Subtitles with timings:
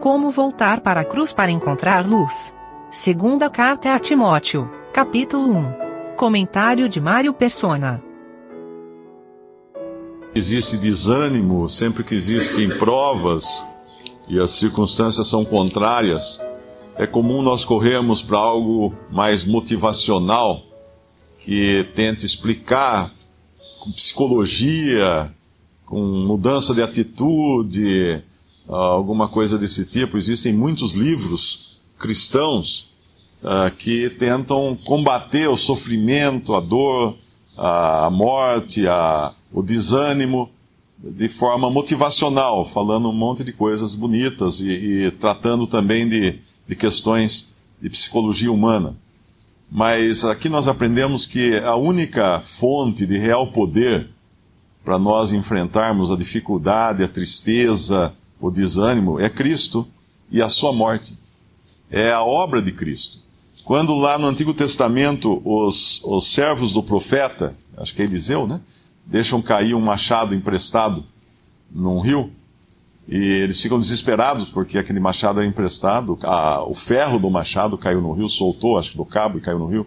[0.00, 2.54] Como voltar para a cruz para encontrar luz.
[2.90, 6.16] Segunda carta a Timóteo, capítulo 1.
[6.16, 8.02] Comentário de Mário Persona.
[10.34, 13.66] Existe desânimo sempre que existem provas
[14.28, 16.40] e as circunstâncias são contrárias.
[16.94, 20.62] É comum nós corrermos para algo mais motivacional
[21.42, 23.10] que tente explicar
[23.80, 25.32] com psicologia,
[25.86, 28.22] com mudança de atitude,
[28.68, 30.16] alguma coisa desse tipo.
[30.16, 32.90] Existem muitos livros cristãos
[33.42, 37.16] uh, que tentam combater o sofrimento, a dor,
[37.56, 40.50] a morte, a, o desânimo
[40.98, 46.74] de forma motivacional, falando um monte de coisas bonitas e, e tratando também de, de
[46.74, 48.96] questões de psicologia humana.
[49.70, 54.08] Mas aqui nós aprendemos que a única fonte de real poder
[54.84, 59.86] para nós enfrentarmos a dificuldade, a tristeza, o desânimo é Cristo
[60.30, 61.16] e a sua morte.
[61.90, 63.18] É a obra de Cristo.
[63.64, 68.60] Quando lá no Antigo Testamento os, os servos do profeta, acho que é Eliseu, né?
[69.04, 71.04] Deixam cair um machado emprestado
[71.70, 72.32] num rio
[73.08, 78.00] e eles ficam desesperados porque aquele machado é emprestado, a, o ferro do machado caiu
[78.00, 79.86] no rio, soltou, acho que do cabo e caiu no rio.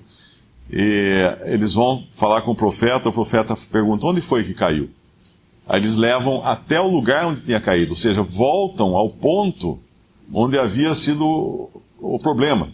[0.71, 4.89] E eles vão falar com o profeta, o profeta pergunta: onde foi que caiu?
[5.69, 9.79] Aí eles levam até o lugar onde tinha caído, ou seja, voltam ao ponto
[10.33, 12.69] onde havia sido o problema.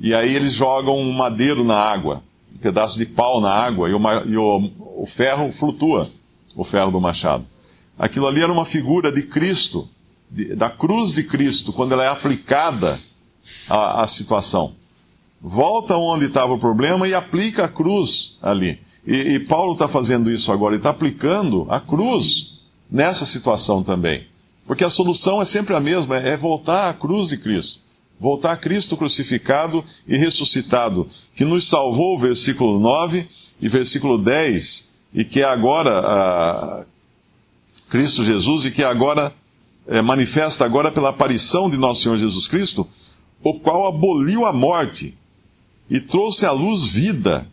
[0.00, 2.22] E aí eles jogam um madeiro na água,
[2.54, 4.70] um pedaço de pau na água, e o, e o,
[5.02, 6.08] o ferro flutua,
[6.56, 7.44] o ferro do machado.
[7.98, 9.86] Aquilo ali era uma figura de Cristo,
[10.30, 12.98] de, da cruz de Cristo, quando ela é aplicada
[13.68, 14.72] à, à situação.
[15.42, 18.78] Volta onde estava o problema e aplica a cruz ali.
[19.04, 24.26] E, e Paulo está fazendo isso agora, ele está aplicando a cruz nessa situação também.
[24.64, 27.80] Porque a solução é sempre a mesma, é voltar à cruz de Cristo.
[28.20, 33.26] Voltar a Cristo crucificado e ressuscitado, que nos salvou, versículo 9
[33.60, 36.86] e versículo 10, e que agora
[37.90, 39.34] Cristo Jesus, e que agora
[39.88, 42.86] é, manifesta agora pela aparição de nosso Senhor Jesus Cristo,
[43.42, 45.18] o qual aboliu a morte
[45.92, 47.46] e trouxe à luz vida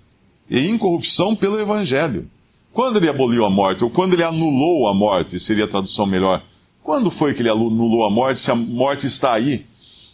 [0.49, 2.31] e incorrupção pelo Evangelho.
[2.71, 6.41] Quando ele aboliu a morte, ou quando ele anulou a morte, seria a tradução melhor.
[6.81, 9.65] Quando foi que ele anulou a morte, se a morte está aí?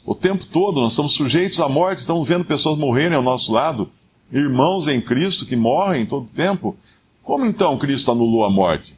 [0.04, 3.92] O tempo todo nós estamos sujeitos à morte, estamos vendo pessoas morrerem ao nosso lado,
[4.32, 6.76] irmãos em Cristo que morrem todo o tempo.
[7.22, 8.96] Como então Cristo anulou a morte?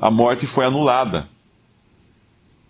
[0.00, 1.28] A morte foi anulada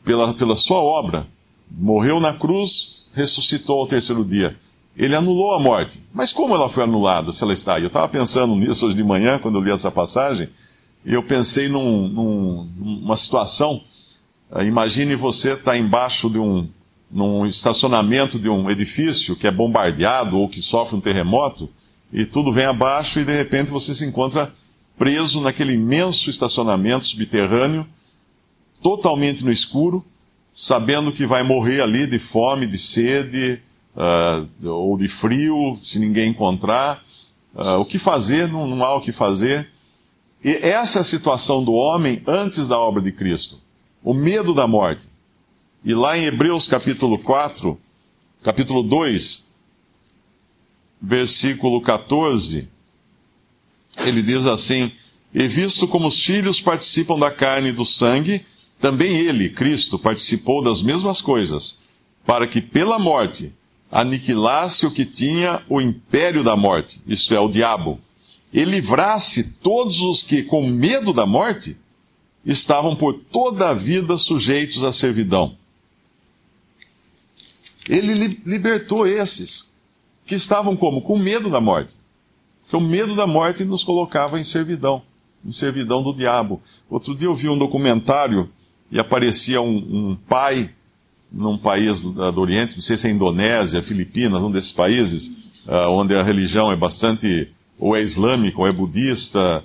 [0.05, 1.27] pela, pela sua obra.
[1.71, 4.55] Morreu na cruz, ressuscitou ao terceiro dia.
[4.99, 6.03] Ele anulou a morte.
[6.13, 7.79] Mas como ela foi anulada, se ela está?
[7.79, 10.49] Eu estava pensando nisso hoje de manhã, quando eu li essa passagem,
[11.07, 13.81] e eu pensei num, num, numa situação.
[14.51, 16.69] Uh, imagine você estar tá embaixo de um
[17.11, 21.71] num estacionamento de um edifício que é bombardeado ou que sofre um terremoto,
[22.13, 24.53] e tudo vem abaixo, e de repente você se encontra
[24.99, 27.87] preso naquele imenso estacionamento subterrâneo,
[28.83, 30.05] totalmente no escuro,
[30.53, 33.63] sabendo que vai morrer ali de fome, de sede,
[33.99, 37.03] uh, ou de frio, se ninguém encontrar.
[37.55, 38.49] Uh, o que fazer?
[38.49, 39.69] Não, não há o que fazer.
[40.45, 43.61] E essa é a situação do homem antes da obra de Cristo.
[44.03, 45.09] O medo da morte.
[45.85, 47.79] E lá em Hebreus capítulo 4,
[48.43, 49.49] capítulo 2,
[51.01, 52.69] versículo 14,
[53.99, 54.93] ele diz assim:
[55.35, 58.45] E visto como os filhos participam da carne e do sangue,
[58.81, 61.79] também ele, Cristo, participou das mesmas coisas,
[62.25, 63.53] para que pela morte
[63.91, 67.99] aniquilasse o que tinha o império da morte, isto é, o diabo,
[68.53, 71.77] e livrasse todos os que, com medo da morte,
[72.45, 75.57] estavam por toda a vida sujeitos à servidão.
[77.89, 79.75] Ele libertou esses
[80.27, 81.01] que estavam como?
[81.01, 81.97] Com medo da morte.
[82.63, 85.03] Porque o medo da morte nos colocava em servidão,
[85.45, 86.61] em servidão do diabo.
[86.89, 88.51] Outro dia eu vi um documentário
[88.91, 89.77] e aparecia um,
[90.11, 90.71] um pai
[91.31, 95.29] num país do Oriente, não sei se é Indonésia, Filipinas, um desses países,
[95.67, 97.49] uh, onde a religião é bastante,
[97.79, 99.63] ou é islâmica, ou é budista,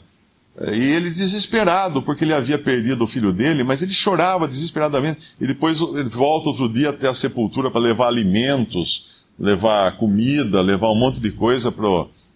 [0.62, 5.48] e ele desesperado, porque ele havia perdido o filho dele, mas ele chorava desesperadamente, e
[5.48, 10.95] depois ele volta outro dia até a sepultura para levar alimentos, levar comida, levar um
[10.95, 11.88] monte de coisa para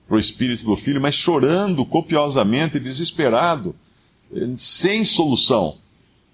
[0.10, 3.76] o espírito do filho, mas chorando copiosamente, desesperado,
[4.56, 5.76] sem solução.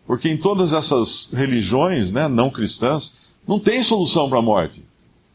[0.05, 3.17] Porque em todas essas religiões né, não cristãs,
[3.47, 4.83] não tem solução para a morte.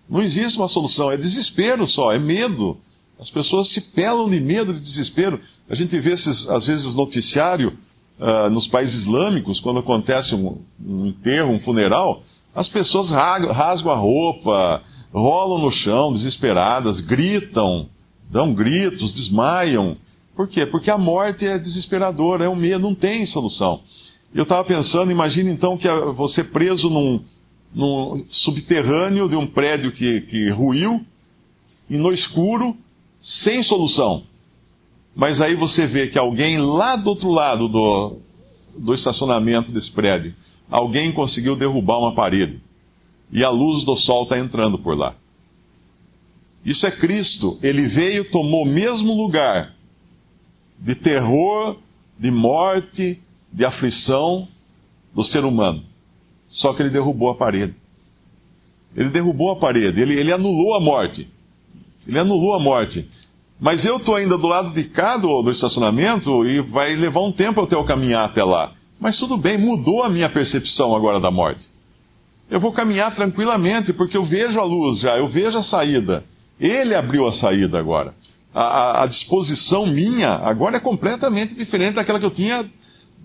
[0.09, 2.79] Não existe uma solução, é desespero só, é medo.
[3.19, 5.41] As pessoas se pelam de medo, de desespero.
[5.69, 7.77] A gente vê, esses, às vezes, noticiário
[8.19, 12.23] uh, nos países islâmicos, quando acontece um, um enterro, um funeral,
[12.55, 14.83] As pessoas rasgam a roupa,
[15.13, 17.89] rolam no chão desesperadas, gritam,
[18.31, 19.97] dão gritos, desmaiam.
[20.35, 20.65] Por quê?
[20.65, 23.81] Porque a morte é desesperadora, é um medo, não tem solução.
[24.35, 27.25] Eu estava pensando, imagine então que você preso num,
[27.75, 31.05] num subterrâneo de um prédio que, que ruiu,
[31.89, 32.77] e no escuro,
[33.21, 34.25] sem solução.
[35.17, 38.19] Mas aí você vê que alguém lá do outro lado do,
[38.77, 40.35] do estacionamento desse prédio,
[40.71, 42.61] alguém conseguiu derrubar uma parede.
[43.33, 45.15] E a luz do sol está entrando por lá.
[46.65, 47.59] Isso é Cristo.
[47.63, 49.75] Ele veio, tomou o mesmo lugar
[50.79, 51.77] de terror,
[52.19, 53.21] de morte,
[53.53, 54.47] de aflição
[55.15, 55.83] do ser humano.
[56.49, 57.75] Só que ele derrubou a parede.
[58.97, 61.29] Ele derrubou a parede, ele, ele anulou a morte.
[62.07, 63.09] Ele anulou a morte.
[63.61, 67.33] Mas eu estou ainda do lado de cá do, do, estacionamento e vai levar um
[67.33, 68.73] tempo até eu caminhar até lá.
[69.01, 71.67] Mas tudo bem, mudou a minha percepção agora da morte.
[72.51, 76.25] Eu vou caminhar tranquilamente, porque eu vejo a luz já, eu vejo a saída.
[76.59, 78.15] Ele abriu a saída agora.
[78.55, 82.69] A, a, a disposição minha agora é completamente diferente daquela que eu tinha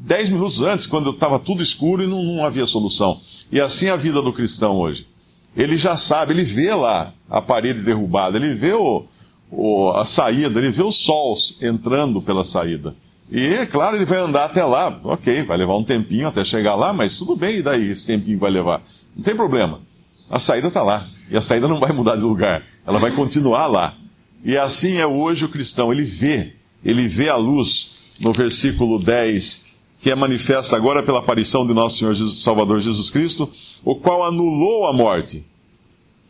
[0.03, 3.21] dez minutos antes, quando estava tudo escuro e não, não havia solução.
[3.49, 5.07] E assim é a vida do cristão hoje.
[5.55, 9.05] Ele já sabe, ele vê lá a parede derrubada, ele vê o,
[9.49, 12.93] o, a saída, ele vê os sols entrando pela saída.
[13.31, 14.99] E, é claro, ele vai andar até lá.
[15.03, 18.37] Ok, vai levar um tempinho até chegar lá, mas tudo bem, e daí esse tempinho
[18.37, 18.83] vai levar?
[19.15, 19.81] Não tem problema.
[20.29, 21.07] A saída está lá.
[21.31, 22.63] E a saída não vai mudar de lugar.
[22.85, 23.95] Ela vai continuar lá.
[24.43, 25.93] E assim é hoje o cristão.
[25.93, 26.53] Ele vê,
[26.83, 29.62] ele vê a luz no versículo 10,
[30.03, 33.49] que é manifesta agora pela aparição de nosso Senhor Jesus, Salvador Jesus Cristo,
[33.83, 35.43] o qual anulou a morte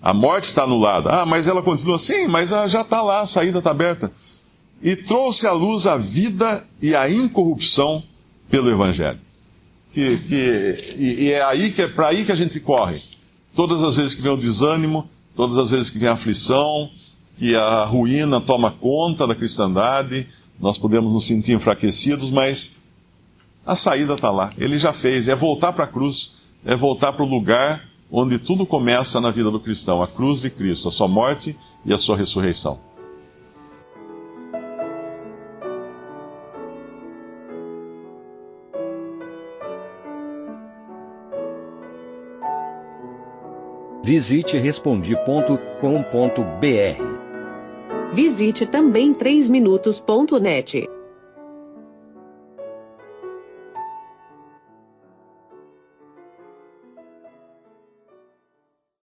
[0.04, 1.10] a morte está anulada.
[1.10, 1.98] Ah, mas ela continua.
[1.98, 4.12] Sim, mas já está lá, a saída está aberta.
[4.82, 8.04] E trouxe à luz a vida e a incorrupção
[8.50, 9.22] pelo Evangelho.
[9.94, 13.02] Que, que, e, e é aí que é para aí que a gente corre.
[13.56, 16.90] Todas as vezes que vem o desânimo, todas as vezes que vem a aflição,
[17.38, 20.28] que a ruína toma conta da cristandade,
[20.60, 22.76] nós podemos nos sentir enfraquecidos, mas
[23.66, 24.50] a saída está lá.
[24.58, 25.28] Ele já fez.
[25.28, 29.50] É voltar para a cruz, é voltar para o lugar onde tudo começa na vida
[29.50, 32.80] do cristão, a cruz de Cristo, a sua morte e a sua ressurreição.
[44.04, 45.64] Visite respondi.com.br.
[48.14, 50.88] Visite também 3minutos.net.